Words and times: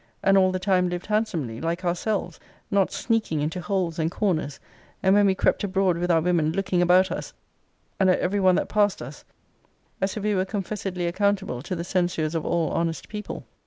and 0.23 0.35
all 0.35 0.51
the 0.51 0.57
time 0.57 0.89
lived 0.89 1.05
handsomely 1.05 1.61
like 1.61 1.85
ourselves; 1.85 2.39
not 2.71 2.91
sneaking 2.91 3.39
into 3.39 3.61
holes 3.61 3.99
and 3.99 4.09
corners; 4.09 4.59
and, 5.03 5.13
when 5.13 5.27
we 5.27 5.35
crept 5.35 5.63
abroad 5.63 5.95
with 5.95 6.09
our 6.09 6.21
women, 6.21 6.51
looking 6.53 6.81
about 6.81 7.11
us, 7.11 7.33
and 7.99 8.09
at 8.09 8.17
ever 8.19 8.41
one 8.41 8.55
that 8.55 8.67
passed 8.67 9.03
us, 9.03 9.23
as 10.01 10.17
if 10.17 10.23
we 10.23 10.33
were 10.33 10.43
confessedly 10.43 11.05
accountable 11.05 11.61
to 11.61 11.75
the 11.75 11.83
censures 11.83 12.33
of 12.33 12.43
all 12.47 12.71
honest 12.71 13.09
people. 13.09 13.45